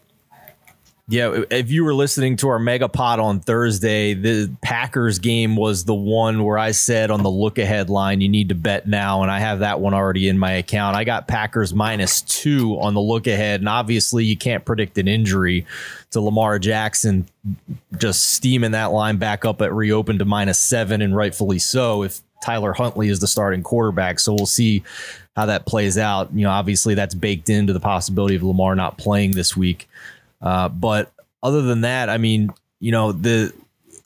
Yeah, 1.10 1.44
if 1.52 1.70
you 1.70 1.84
were 1.84 1.94
listening 1.94 2.38
to 2.38 2.48
our 2.48 2.60
mega 2.60 2.88
pod 2.88 3.20
on 3.20 3.42
Thursday, 3.42 4.14
the 4.14 4.50
Packers 4.62 5.20
game 5.20 5.58
was 5.58 5.84
the 5.84 5.94
one 5.94 6.46
where 6.46 6.58
I 6.58 6.72
said 6.72 7.12
on 7.12 7.24
the 7.24 7.30
look 7.30 7.58
ahead 7.58 7.90
line, 7.90 8.22
you 8.22 8.30
need 8.30 8.50
to 8.50 8.56
bet 8.56 8.88
now. 8.88 9.22
And 9.22 9.30
I 9.30 9.40
have 9.40 9.60
that 9.60 9.82
one 9.82 9.94
already 9.94 10.30
in 10.30 10.40
my 10.40 10.54
account. 10.54 10.96
I 10.96 11.04
got 11.04 11.28
Packers 11.28 11.74
minus 11.74 12.22
two 12.22 12.80
on 12.80 12.94
the 12.94 13.02
look 13.02 13.28
ahead. 13.28 13.60
And 13.60 13.68
obviously, 13.68 14.24
you 14.24 14.38
can't 14.38 14.64
predict 14.64 14.98
an 14.98 15.10
injury 15.10 15.66
to 16.12 16.22
Lamar 16.22 16.58
Jackson 16.58 17.28
just 17.98 18.24
steaming 18.32 18.72
that 18.72 18.94
line 18.94 19.18
back 19.18 19.44
up 19.44 19.62
at 19.62 19.74
reopen 19.74 20.20
to 20.20 20.26
minus 20.26 20.58
seven, 20.58 21.02
and 21.02 21.18
rightfully 21.18 21.60
so 21.60 22.04
if 22.04 22.22
Tyler 22.42 22.72
Huntley 22.72 23.10
is 23.10 23.20
the 23.20 23.28
starting 23.28 23.62
quarterback. 23.62 24.20
So 24.20 24.34
we'll 24.34 24.46
see 24.46 24.84
how 25.36 25.48
that 25.48 25.66
plays 25.66 25.98
out. 25.98 26.34
You 26.34 26.44
know, 26.44 26.52
obviously, 26.52 26.94
that's 26.94 27.14
baked 27.14 27.50
into 27.50 27.74
the 27.74 27.82
possibility 27.82 28.36
of 28.36 28.44
Lamar 28.44 28.74
not 28.74 28.98
playing 28.98 29.32
this 29.32 29.58
week. 29.58 29.90
Uh, 30.44 30.70
but 30.70 31.12
other 31.42 31.64
than 31.64 31.82
that, 31.82 32.10
I 32.10 32.18
mean, 32.18 32.54
you 32.80 32.92
know, 32.92 33.14
the 33.14 33.54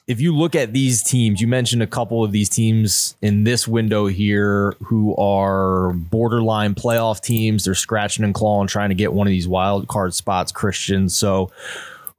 if 0.08 0.22
you 0.22 0.34
look 0.34 0.56
at 0.56 0.72
these 0.72 1.04
teams, 1.04 1.42
you 1.42 1.48
mentioned 1.48 1.84
a 1.84 1.88
couple 1.88 2.24
of 2.24 2.32
these 2.32 2.48
teams 2.48 3.18
in 3.22 3.44
this 3.44 3.68
window 3.68 4.06
here 4.06 4.78
who 4.86 5.14
are 5.18 5.92
borderline 5.92 6.76
playoff 6.76 7.22
teams. 7.22 7.66
They're 7.66 7.76
scratching 7.76 8.24
and 8.24 8.34
clawing, 8.34 8.68
trying 8.68 8.90
to 8.90 8.96
get 8.96 9.12
one 9.12 9.28
of 9.28 9.32
these 9.32 9.50
wild 9.50 9.90
card 9.90 10.14
spots, 10.14 10.54
Christian. 10.54 11.10
So, 11.10 11.52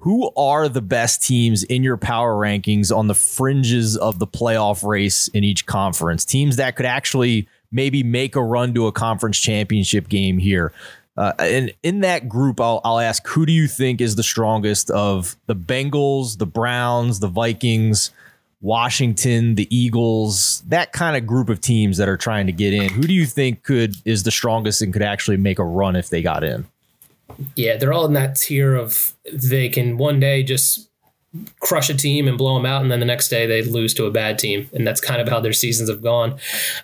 who 0.00 0.30
are 0.36 0.68
the 0.68 0.82
best 0.82 1.22
teams 1.22 1.64
in 1.64 1.82
your 1.82 1.96
power 1.96 2.34
rankings 2.34 2.94
on 2.94 3.08
the 3.08 3.14
fringes 3.14 3.96
of 3.96 4.18
the 4.18 4.26
playoff 4.26 4.86
race 4.86 5.28
in 5.28 5.42
each 5.42 5.64
conference? 5.64 6.24
Teams 6.24 6.56
that 6.56 6.76
could 6.76 6.86
actually 6.86 7.48
maybe 7.72 8.02
make 8.02 8.36
a 8.36 8.42
run 8.42 8.74
to 8.74 8.86
a 8.86 8.92
conference 8.92 9.38
championship 9.38 10.08
game 10.08 10.38
here. 10.38 10.72
Uh, 11.18 11.32
and 11.40 11.74
in 11.82 12.02
that 12.02 12.28
group, 12.28 12.60
I'll, 12.60 12.80
I'll 12.84 13.00
ask 13.00 13.26
who 13.26 13.44
do 13.44 13.52
you 13.52 13.66
think 13.66 14.00
is 14.00 14.14
the 14.14 14.22
strongest 14.22 14.88
of 14.92 15.34
the 15.46 15.56
Bengals, 15.56 16.38
the 16.38 16.46
Browns, 16.46 17.18
the 17.18 17.26
Vikings, 17.26 18.12
Washington, 18.60 19.56
the 19.56 19.66
Eagles, 19.76 20.62
that 20.68 20.92
kind 20.92 21.16
of 21.16 21.26
group 21.26 21.48
of 21.48 21.60
teams 21.60 21.96
that 21.96 22.08
are 22.08 22.16
trying 22.16 22.46
to 22.46 22.52
get 22.52 22.72
in? 22.72 22.90
Who 22.90 23.02
do 23.02 23.12
you 23.12 23.26
think 23.26 23.64
could 23.64 23.96
is 24.04 24.22
the 24.22 24.30
strongest 24.30 24.80
and 24.80 24.92
could 24.92 25.02
actually 25.02 25.38
make 25.38 25.58
a 25.58 25.64
run 25.64 25.96
if 25.96 26.08
they 26.08 26.22
got 26.22 26.44
in? 26.44 26.66
Yeah, 27.56 27.78
they're 27.78 27.92
all 27.92 28.06
in 28.06 28.12
that 28.12 28.36
tier 28.36 28.76
of 28.76 29.12
they 29.32 29.68
can 29.70 29.96
one 29.96 30.20
day 30.20 30.44
just 30.44 30.87
crush 31.60 31.90
a 31.90 31.94
team 31.94 32.26
and 32.26 32.38
blow 32.38 32.54
them 32.54 32.66
out, 32.66 32.82
and 32.82 32.90
then 32.90 33.00
the 33.00 33.06
next 33.06 33.28
day 33.28 33.46
they 33.46 33.62
lose 33.62 33.92
to 33.94 34.06
a 34.06 34.10
bad 34.10 34.38
team, 34.38 34.68
and 34.72 34.86
that's 34.86 35.00
kind 35.00 35.20
of 35.20 35.28
how 35.28 35.40
their 35.40 35.52
seasons 35.52 35.90
have 35.90 36.02
gone. 36.02 36.38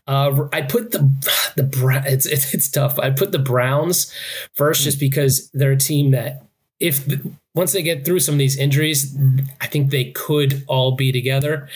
Uh, 0.06 0.48
I 0.52 0.62
put 0.62 0.92
the 0.92 0.98
the 1.56 2.02
it's, 2.06 2.26
it's 2.26 2.68
tough. 2.68 2.98
I 2.98 3.10
put 3.10 3.32
the 3.32 3.38
Browns 3.38 4.12
first 4.54 4.82
just 4.82 5.00
because 5.00 5.50
they're 5.52 5.72
a 5.72 5.76
team 5.76 6.10
that 6.10 6.46
if 6.80 7.06
once 7.54 7.72
they 7.72 7.82
get 7.82 8.04
through 8.04 8.20
some 8.20 8.34
of 8.34 8.38
these 8.38 8.58
injuries, 8.58 9.16
I 9.60 9.66
think 9.66 9.90
they 9.90 10.10
could 10.10 10.64
all 10.66 10.96
be 10.96 11.12
together. 11.12 11.68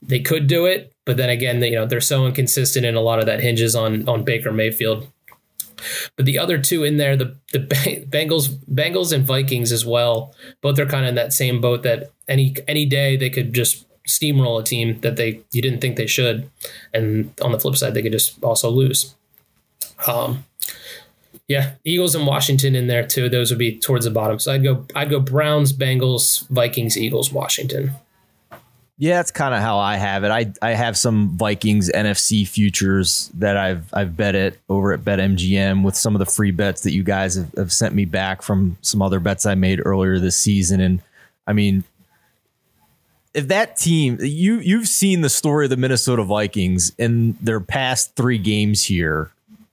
They 0.00 0.20
could 0.20 0.46
do 0.46 0.66
it, 0.66 0.92
but 1.04 1.16
then 1.16 1.28
again, 1.28 1.60
they, 1.60 1.70
you 1.70 1.76
know 1.76 1.86
they're 1.86 2.00
so 2.00 2.26
inconsistent, 2.26 2.86
and 2.86 2.96
a 2.96 3.00
lot 3.00 3.18
of 3.18 3.26
that 3.26 3.40
hinges 3.40 3.74
on 3.74 4.08
on 4.08 4.24
Baker 4.24 4.52
Mayfield. 4.52 5.08
But 6.16 6.26
the 6.26 6.38
other 6.38 6.58
two 6.58 6.84
in 6.84 6.96
there, 6.96 7.16
the 7.16 7.36
the 7.52 7.60
Bengals, 8.10 8.48
Bengals 8.72 9.12
and 9.12 9.24
Vikings 9.24 9.72
as 9.72 9.84
well. 9.84 10.34
Both 10.60 10.78
are 10.78 10.86
kind 10.86 11.04
of 11.04 11.10
in 11.10 11.14
that 11.14 11.32
same 11.32 11.60
boat 11.60 11.82
that 11.82 12.10
any 12.28 12.56
any 12.66 12.86
day 12.86 13.16
they 13.16 13.30
could 13.30 13.52
just 13.52 13.84
steamroll 14.06 14.60
a 14.60 14.64
team 14.64 15.00
that 15.00 15.16
they 15.16 15.40
you 15.52 15.62
didn't 15.62 15.80
think 15.80 15.96
they 15.96 16.06
should, 16.06 16.50
and 16.92 17.32
on 17.42 17.52
the 17.52 17.60
flip 17.60 17.76
side 17.76 17.94
they 17.94 18.02
could 18.02 18.12
just 18.12 18.42
also 18.42 18.70
lose. 18.70 19.14
Um, 20.06 20.44
yeah, 21.48 21.72
Eagles 21.84 22.14
and 22.14 22.26
Washington 22.26 22.74
in 22.74 22.86
there 22.86 23.06
too. 23.06 23.28
Those 23.28 23.50
would 23.50 23.58
be 23.58 23.78
towards 23.78 24.04
the 24.04 24.10
bottom. 24.10 24.38
So 24.38 24.52
I'd 24.52 24.62
go 24.62 24.86
I'd 24.94 25.10
go 25.10 25.20
Browns, 25.20 25.72
Bengals, 25.72 26.46
Vikings, 26.48 26.96
Eagles, 26.96 27.32
Washington. 27.32 27.92
Yeah, 29.00 29.18
that's 29.18 29.30
kind 29.30 29.54
of 29.54 29.60
how 29.60 29.78
I 29.78 29.96
have 29.96 30.24
it. 30.24 30.30
I 30.32 30.52
I 30.60 30.72
have 30.72 30.96
some 30.98 31.36
Vikings 31.36 31.88
NFC 31.88 32.46
futures 32.46 33.30
that 33.34 33.56
I've 33.56 33.94
I've 33.94 34.16
bet 34.16 34.34
it 34.34 34.58
over 34.68 34.92
at 34.92 35.00
BetMGM 35.00 35.84
with 35.84 35.94
some 35.94 36.16
of 36.16 36.18
the 36.18 36.26
free 36.26 36.50
bets 36.50 36.82
that 36.82 36.90
you 36.90 37.04
guys 37.04 37.36
have, 37.36 37.52
have 37.56 37.72
sent 37.72 37.94
me 37.94 38.06
back 38.06 38.42
from 38.42 38.76
some 38.82 39.00
other 39.00 39.20
bets 39.20 39.46
I 39.46 39.54
made 39.54 39.80
earlier 39.84 40.18
this 40.18 40.36
season. 40.36 40.80
And 40.80 41.00
I 41.46 41.52
mean, 41.52 41.84
if 43.34 43.46
that 43.48 43.76
team 43.76 44.18
you 44.20 44.58
you've 44.58 44.88
seen 44.88 45.20
the 45.20 45.30
story 45.30 45.66
of 45.66 45.70
the 45.70 45.76
Minnesota 45.76 46.24
Vikings 46.24 46.92
in 46.98 47.36
their 47.40 47.60
past 47.60 48.16
three 48.16 48.38
games 48.38 48.82
here 48.82 49.30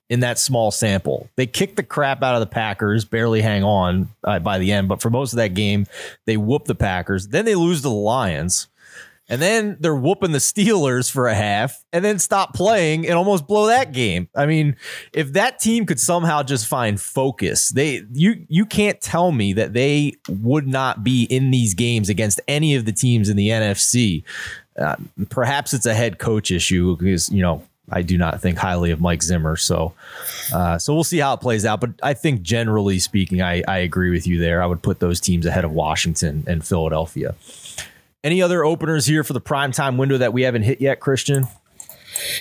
in 0.08 0.20
that 0.20 0.38
small 0.38 0.70
sample. 0.70 1.30
They 1.36 1.48
kicked 1.48 1.78
the 1.78 1.84
crap 1.84 2.22
out 2.22 2.36
of 2.36 2.42
the 2.42 2.46
Packers, 2.46 3.06
barely 3.06 3.42
hang 3.42 3.64
on 3.64 4.10
uh, 4.24 4.38
by 4.38 4.60
the 4.60 4.72
end, 4.72 4.88
but 4.88 5.02
for 5.02 5.10
most 5.10 5.34
of 5.34 5.38
that 5.38 5.56
game, 5.56 5.88
they 6.26 6.38
whoop 6.38 6.66
the 6.66 6.76
Packers. 6.76 7.30
Then 7.30 7.46
they 7.46 7.56
lose 7.56 7.80
to 7.80 7.90
the 7.90 7.90
Lions. 7.90 8.68
And 9.28 9.42
then 9.42 9.78
they're 9.80 9.96
whooping 9.96 10.34
the 10.34 10.38
Steelers 10.38 11.12
for 11.12 11.28
a 11.28 11.34
half 11.34 11.84
and 11.92 12.06
then 12.06 12.20
stop 12.20 12.54
playing 12.54 13.08
and 13.08 13.16
almost 13.16 13.48
blow 13.48 13.68
that 13.68 13.92
game. 13.92 14.30
I 14.36 14.46
mean, 14.46 14.76
if 15.14 15.34
that 15.34 15.60
team 15.60 15.86
could 15.86 16.00
somehow 16.00 16.44
just 16.44 16.68
find 16.68 17.02
focus, 17.02 17.70
they 17.70 18.04
you 18.14 18.46
you 18.50 18.66
can't 18.66 19.02
tell 19.02 19.32
me 19.32 19.54
that 19.54 19.74
they 19.74 20.14
would 20.30 20.68
not 20.68 21.04
be 21.04 21.24
in 21.24 21.52
these 21.52 21.74
games 21.74 22.10
against 22.10 22.40
any 22.48 22.76
of 22.76 22.86
the 22.86 22.92
teams 22.92 23.30
in 23.30 23.36
the 23.38 23.50
NFC. 23.50 24.24
Uh, 24.80 24.96
perhaps 25.30 25.74
it's 25.74 25.86
a 25.86 25.94
head 25.94 26.20
coach 26.20 26.52
issue 26.52 26.98
because, 26.98 27.30
you 27.30 27.42
know, 27.42 27.64
I 27.92 28.02
do 28.02 28.18
not 28.18 28.42
think 28.42 28.58
highly 28.58 28.92
of 28.92 29.00
Mike 29.00 29.22
Zimmer. 29.22 29.56
So, 29.56 29.94
uh, 30.54 30.78
so 30.78 30.94
we'll 30.94 31.04
see 31.04 31.20
how 31.20 31.34
it 31.34 31.42
plays 31.42 31.66
out. 31.66 31.80
But 31.80 31.92
I 32.02 32.14
think 32.14 32.42
generally 32.42 33.00
speaking, 33.00 33.42
I, 33.42 33.64
I 33.68 33.80
agree 33.80 34.10
with 34.10 34.26
you 34.28 34.40
there. 34.40 34.62
I 34.62 34.66
would 34.66 34.82
put 34.82 35.00
those 35.00 35.20
teams 35.20 35.46
ahead 35.46 35.64
of 35.64 35.72
Washington 35.72 36.44
and 36.48 36.66
Philadelphia. 36.66 37.36
Any 38.26 38.42
other 38.42 38.66
openers 38.66 39.06
here 39.06 39.24
for 39.24 39.34
the 39.34 39.40
prime 39.40 39.72
time 39.72 39.98
window 39.98 40.18
that 40.18 40.34
we 40.34 40.42
haven't 40.42 40.64
hit 40.64 40.82
yet, 40.82 41.00
Christian? 41.00 41.48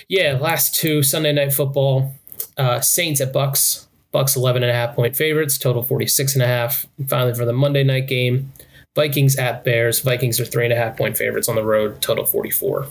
Yeah, 0.07 0.35
last 0.41 0.73
two 0.73 1.03
Sunday 1.03 1.31
night 1.31 1.53
football. 1.53 2.15
Uh, 2.57 2.81
Saints 2.81 3.21
at 3.21 3.31
Bucks. 3.31 3.87
Bucks 4.11 4.35
11 4.35 4.63
and 4.63 4.71
a 4.71 4.73
half 4.73 4.95
point 4.95 5.15
favorites, 5.15 5.59
total 5.59 5.83
46 5.83 6.33
and 6.33 6.41
a 6.41 6.47
half. 6.47 6.87
And 6.97 7.07
finally, 7.07 7.35
for 7.35 7.45
the 7.45 7.53
Monday 7.53 7.83
night 7.83 8.07
game, 8.07 8.51
Vikings 8.95 9.35
at 9.35 9.63
Bears. 9.63 9.99
Vikings 9.99 10.39
are 10.39 10.45
three 10.45 10.63
and 10.63 10.73
a 10.73 10.75
half 10.75 10.97
point 10.97 11.17
favorites 11.17 11.47
on 11.47 11.55
the 11.55 11.63
road, 11.63 12.01
total 12.01 12.25
44. 12.25 12.87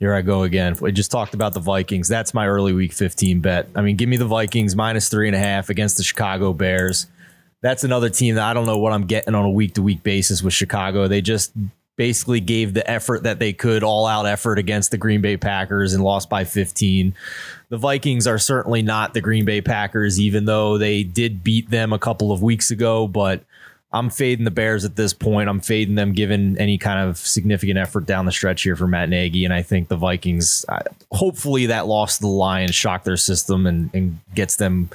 Here 0.00 0.14
I 0.14 0.22
go 0.22 0.42
again. 0.42 0.76
We 0.80 0.90
just 0.90 1.12
talked 1.12 1.34
about 1.34 1.54
the 1.54 1.60
Vikings. 1.60 2.08
That's 2.08 2.34
my 2.34 2.48
early 2.48 2.72
week 2.72 2.92
15 2.92 3.38
bet. 3.40 3.68
I 3.76 3.82
mean, 3.82 3.94
give 3.94 4.08
me 4.08 4.16
the 4.16 4.24
Vikings 4.24 4.74
minus 4.74 5.08
three 5.08 5.28
and 5.28 5.36
a 5.36 5.40
half 5.40 5.68
against 5.68 5.98
the 5.98 6.02
Chicago 6.02 6.52
Bears. 6.52 7.06
That's 7.60 7.84
another 7.84 8.08
team 8.08 8.36
that 8.36 8.44
I 8.44 8.54
don't 8.54 8.66
know 8.66 8.78
what 8.78 8.92
I'm 8.92 9.06
getting 9.06 9.34
on 9.34 9.44
a 9.44 9.50
week 9.50 9.74
to 9.74 9.82
week 9.82 10.02
basis 10.02 10.42
with 10.42 10.54
Chicago. 10.54 11.08
They 11.08 11.20
just 11.20 11.52
basically 11.96 12.40
gave 12.40 12.74
the 12.74 12.88
effort 12.88 13.24
that 13.24 13.40
they 13.40 13.52
could, 13.52 13.82
all 13.82 14.06
out 14.06 14.24
effort 14.24 14.58
against 14.58 14.92
the 14.92 14.96
Green 14.96 15.20
Bay 15.20 15.36
Packers 15.36 15.92
and 15.92 16.04
lost 16.04 16.30
by 16.30 16.44
15. 16.44 17.12
The 17.70 17.76
Vikings 17.76 18.26
are 18.26 18.38
certainly 18.38 18.82
not 18.82 19.12
the 19.12 19.20
Green 19.20 19.44
Bay 19.44 19.60
Packers, 19.60 20.20
even 20.20 20.44
though 20.44 20.78
they 20.78 21.02
did 21.02 21.42
beat 21.42 21.68
them 21.70 21.92
a 21.92 21.98
couple 21.98 22.30
of 22.30 22.40
weeks 22.40 22.70
ago, 22.70 23.08
but 23.08 23.42
I'm 23.90 24.10
fading 24.10 24.44
the 24.44 24.50
Bears 24.50 24.84
at 24.84 24.96
this 24.96 25.12
point. 25.12 25.48
I'm 25.48 25.60
fading 25.60 25.94
them 25.94 26.12
given 26.12 26.56
any 26.58 26.78
kind 26.78 27.08
of 27.08 27.16
significant 27.16 27.78
effort 27.78 28.06
down 28.06 28.26
the 28.26 28.32
stretch 28.32 28.62
here 28.62 28.76
for 28.76 28.86
Matt 28.86 29.08
Nagy. 29.08 29.44
And 29.44 29.54
I 29.54 29.62
think 29.62 29.88
the 29.88 29.96
Vikings, 29.96 30.66
hopefully 31.10 31.66
that 31.66 31.86
loss 31.86 32.18
to 32.18 32.22
the 32.22 32.28
Lions 32.28 32.74
shocked 32.74 33.06
their 33.06 33.16
system 33.16 33.66
and, 33.66 33.90
and 33.94 34.18
gets 34.34 34.56
them 34.56 34.90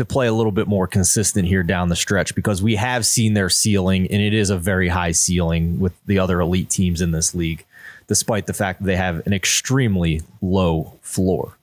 to 0.00 0.04
play 0.06 0.26
a 0.26 0.32
little 0.32 0.50
bit 0.50 0.66
more 0.66 0.86
consistent 0.86 1.46
here 1.46 1.62
down 1.62 1.90
the 1.90 1.96
stretch 1.96 2.34
because 2.34 2.62
we 2.62 2.74
have 2.76 3.04
seen 3.04 3.34
their 3.34 3.50
ceiling 3.50 4.06
and 4.10 4.22
it 4.22 4.32
is 4.32 4.48
a 4.48 4.56
very 4.56 4.88
high 4.88 5.12
ceiling 5.12 5.78
with 5.78 5.92
the 6.06 6.18
other 6.18 6.40
elite 6.40 6.70
teams 6.70 7.02
in 7.02 7.10
this 7.10 7.34
league, 7.34 7.66
despite 8.06 8.46
the 8.46 8.54
fact 8.54 8.80
that 8.80 8.86
they 8.86 8.96
have 8.96 9.26
an 9.26 9.34
extremely 9.34 10.22
low 10.40 10.98
floor. 11.02 11.58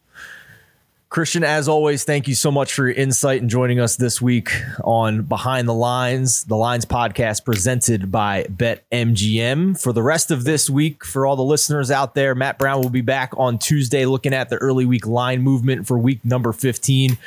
Christian, 1.10 1.44
as 1.44 1.68
always, 1.68 2.04
thank 2.04 2.28
you 2.28 2.36
so 2.36 2.52
much 2.52 2.74
for 2.74 2.86
your 2.86 2.96
insight 2.96 3.42
and 3.42 3.50
joining 3.50 3.80
us 3.80 3.96
this 3.96 4.22
week 4.22 4.52
on 4.84 5.24
Behind 5.24 5.68
the 5.68 5.74
Lines, 5.74 6.44
the 6.44 6.58
Lines 6.58 6.86
podcast 6.86 7.44
presented 7.44 8.12
by 8.12 8.44
BetMGM. 8.44 9.82
For 9.82 9.94
the 9.94 10.04
rest 10.04 10.30
of 10.30 10.44
this 10.44 10.70
week, 10.70 11.04
for 11.04 11.26
all 11.26 11.38
the 11.38 11.44
listeners 11.44 11.90
out 11.90 12.14
there, 12.14 12.36
Matt 12.36 12.60
Brown 12.60 12.82
will 12.82 12.90
be 12.90 13.02
back 13.02 13.32
on 13.36 13.58
Tuesday 13.58 14.06
looking 14.06 14.34
at 14.34 14.50
the 14.50 14.58
early 14.58 14.86
week 14.86 15.08
line 15.08 15.42
movement 15.42 15.88
for 15.88 15.98
week 15.98 16.24
number 16.24 16.52
15 16.52 17.18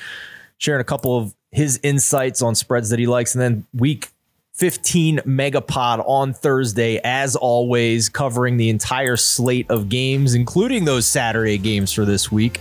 sharing 0.60 0.80
a 0.80 0.84
couple 0.84 1.16
of 1.16 1.34
his 1.50 1.80
insights 1.82 2.42
on 2.42 2.54
spreads 2.54 2.90
that 2.90 3.00
he 3.00 3.06
likes. 3.06 3.34
And 3.34 3.42
then 3.42 3.66
week 3.74 4.10
15 4.52 5.20
megapod 5.20 6.04
on 6.06 6.34
Thursday, 6.34 7.00
as 7.02 7.34
always, 7.34 8.08
covering 8.08 8.58
the 8.58 8.68
entire 8.68 9.16
slate 9.16 9.68
of 9.70 9.88
games, 9.88 10.34
including 10.34 10.84
those 10.84 11.06
Saturday 11.06 11.58
games 11.58 11.92
for 11.92 12.04
this 12.04 12.30
week. 12.30 12.60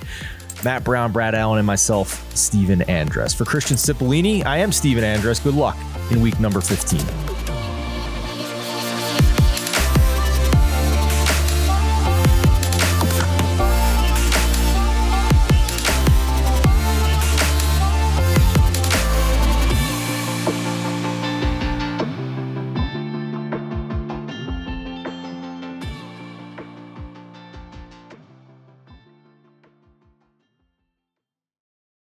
Matt 0.64 0.84
Brown, 0.84 1.12
Brad 1.12 1.36
Allen, 1.36 1.60
and 1.60 1.68
myself, 1.68 2.36
Stephen 2.36 2.80
Andress. 2.82 3.36
For 3.36 3.46
Christian 3.46 3.78
Cipollini, 3.78 4.46
I 4.46 4.58
am 4.58 4.72
Stephen 4.72 5.04
Andress. 5.04 5.44
Good 5.44 5.56
luck 5.56 5.78
in 6.10 6.22
week 6.22 6.40
number 6.40 6.62
15. 6.62 7.29